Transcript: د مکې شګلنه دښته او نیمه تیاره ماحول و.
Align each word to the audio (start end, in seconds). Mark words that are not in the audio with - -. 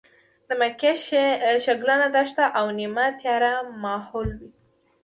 د 0.47 0.49
مکې 0.59 0.91
شګلنه 1.65 2.07
دښته 2.15 2.45
او 2.57 2.65
نیمه 2.79 3.05
تیاره 3.19 3.53
ماحول 3.83 4.29
و. 4.35 4.41